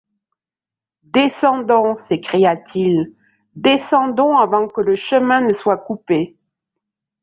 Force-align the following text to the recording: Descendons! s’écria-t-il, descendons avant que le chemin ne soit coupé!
Descendons! 1.03 1.95
s’écria-t-il, 1.95 3.13
descendons 3.55 4.35
avant 4.35 4.67
que 4.67 4.81
le 4.81 4.95
chemin 4.95 5.41
ne 5.41 5.53
soit 5.53 5.77
coupé! 5.77 6.37